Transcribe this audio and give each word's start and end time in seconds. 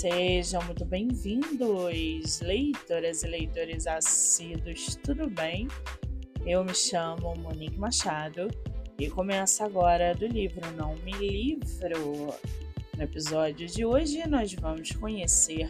Sejam 0.00 0.62
muito 0.64 0.86
bem-vindos, 0.86 2.40
leitoras 2.40 3.22
e 3.22 3.26
leitores 3.26 3.86
assíduos, 3.86 4.96
tudo 4.96 5.28
bem? 5.28 5.68
Eu 6.46 6.64
me 6.64 6.74
chamo 6.74 7.34
Monique 7.36 7.78
Machado 7.78 8.48
e 8.98 9.10
começa 9.10 9.66
agora 9.66 10.14
do 10.14 10.26
livro 10.26 10.62
Não 10.74 10.96
Me 11.04 11.12
Livro. 11.12 12.34
No 12.96 13.02
episódio 13.02 13.66
de 13.66 13.84
hoje, 13.84 14.26
nós 14.26 14.54
vamos 14.54 14.90
conhecer 14.92 15.68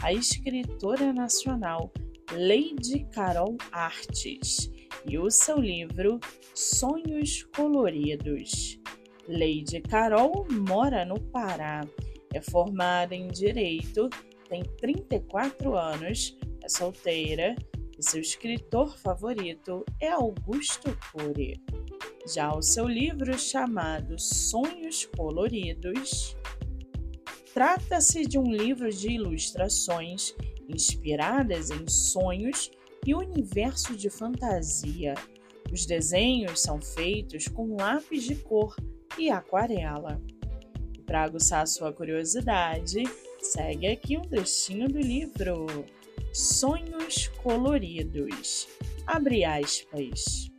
a 0.00 0.10
escritora 0.10 1.12
nacional 1.12 1.92
Lady 2.32 3.06
Carol 3.12 3.58
Artes 3.70 4.70
e 5.06 5.18
o 5.18 5.30
seu 5.30 5.58
livro 5.58 6.18
Sonhos 6.54 7.42
Coloridos. 7.54 8.80
Lady 9.28 9.82
Carol 9.82 10.46
mora 10.66 11.04
no 11.04 11.20
Pará 11.20 11.86
é 12.36 12.42
formada 12.42 13.14
em 13.14 13.28
Direito, 13.28 14.08
tem 14.48 14.62
34 14.62 15.74
anos, 15.74 16.36
é 16.62 16.68
solteira 16.68 17.56
e 17.98 18.02
seu 18.02 18.20
escritor 18.20 18.96
favorito 18.98 19.84
é 20.00 20.10
Augusto 20.10 20.96
Cury. 21.10 21.60
Já 22.32 22.54
o 22.54 22.60
seu 22.60 22.86
livro 22.86 23.38
chamado 23.38 24.18
Sonhos 24.18 25.06
Coloridos 25.16 26.36
trata-se 27.54 28.26
de 28.26 28.38
um 28.38 28.50
livro 28.50 28.90
de 28.90 29.12
ilustrações 29.12 30.34
inspiradas 30.68 31.70
em 31.70 31.88
sonhos 31.88 32.70
e 33.06 33.14
universo 33.14 33.96
de 33.96 34.10
fantasia. 34.10 35.14
Os 35.72 35.86
desenhos 35.86 36.60
são 36.60 36.80
feitos 36.82 37.48
com 37.48 37.76
lápis 37.76 38.24
de 38.24 38.34
cor 38.34 38.76
e 39.18 39.30
aquarela. 39.30 40.20
Para 41.06 41.22
aguçar 41.22 41.64
sua 41.68 41.92
curiosidade, 41.92 43.04
segue 43.40 43.86
aqui 43.86 44.18
um 44.18 44.22
trechinho 44.22 44.88
do 44.88 44.98
livro 44.98 45.66
Sonhos 46.32 47.28
Coloridos. 47.44 48.66
Abre 49.06 49.44
aspas. 49.44 50.50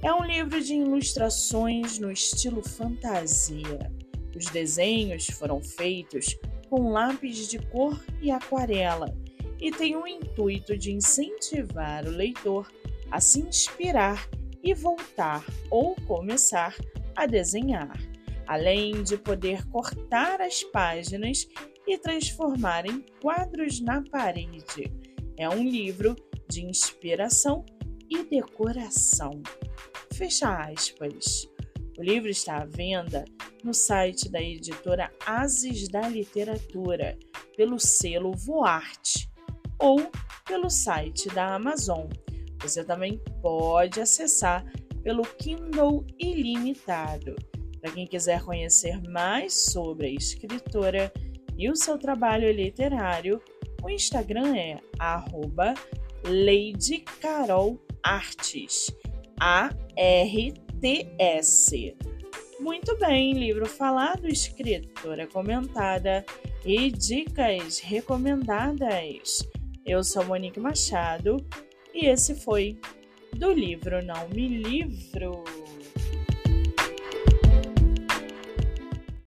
É 0.00 0.14
um 0.14 0.22
livro 0.22 0.60
de 0.60 0.74
ilustrações 0.74 1.98
no 1.98 2.12
estilo 2.12 2.62
fantasia. 2.62 3.90
Os 4.36 4.44
desenhos 4.46 5.26
foram 5.26 5.60
feitos 5.60 6.36
com 6.70 6.92
lápis 6.92 7.48
de 7.48 7.58
cor 7.58 8.00
e 8.22 8.30
aquarela 8.30 9.12
e 9.60 9.72
tem 9.72 9.96
o 9.96 10.06
intuito 10.06 10.78
de 10.78 10.92
incentivar 10.92 12.06
o 12.06 12.10
leitor 12.10 12.70
a 13.10 13.20
se 13.20 13.40
inspirar 13.40 14.28
e 14.62 14.74
voltar 14.74 15.44
ou 15.70 15.96
começar 16.06 16.76
a 17.16 17.26
desenhar 17.26 18.13
além 18.46 19.02
de 19.02 19.16
poder 19.16 19.66
cortar 19.68 20.40
as 20.40 20.62
páginas 20.64 21.46
e 21.86 21.98
transformar 21.98 22.86
em 22.86 23.04
quadros 23.20 23.80
na 23.80 24.02
parede. 24.02 24.92
É 25.36 25.48
um 25.48 25.62
livro 25.62 26.14
de 26.48 26.64
inspiração 26.64 27.64
e 28.10 28.24
decoração. 28.24 29.42
Fecha 30.12 30.48
aspas. 30.48 31.48
O 31.98 32.02
livro 32.02 32.28
está 32.28 32.58
à 32.58 32.64
venda 32.64 33.24
no 33.62 33.72
site 33.72 34.28
da 34.28 34.40
editora 34.40 35.10
Ases 35.24 35.88
da 35.88 36.08
Literatura, 36.08 37.18
pelo 37.56 37.78
selo 37.78 38.32
Voarte, 38.32 39.30
ou 39.78 40.10
pelo 40.46 40.68
site 40.68 41.28
da 41.28 41.54
Amazon. 41.54 42.06
Você 42.60 42.84
também 42.84 43.20
pode 43.40 44.00
acessar 44.00 44.64
pelo 45.02 45.22
Kindle 45.22 46.04
Ilimitado. 46.18 47.36
Para 47.84 47.92
quem 47.92 48.06
quiser 48.06 48.42
conhecer 48.42 48.98
mais 49.10 49.70
sobre 49.70 50.06
a 50.06 50.10
escritora 50.10 51.12
e 51.54 51.68
o 51.68 51.76
seu 51.76 51.98
trabalho 51.98 52.50
literário, 52.50 53.42
o 53.82 53.90
Instagram 53.90 54.56
é 54.56 54.78
@ladycarolartes, 56.26 58.90
A-R-T-S. 59.38 60.64
Muito 62.58 62.96
bem, 62.96 63.34
livro 63.34 63.66
falado, 63.66 64.28
escritora 64.28 65.26
comentada 65.26 66.24
e 66.64 66.90
dicas 66.90 67.80
recomendadas. 67.80 69.46
Eu 69.84 70.02
sou 70.02 70.24
Monique 70.24 70.58
Machado 70.58 71.36
e 71.92 72.06
esse 72.06 72.34
foi 72.34 72.80
do 73.34 73.52
livro 73.52 74.02
Não 74.02 74.26
Me 74.30 74.48
Livro. 74.48 75.44